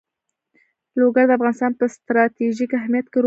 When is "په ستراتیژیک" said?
1.79-2.71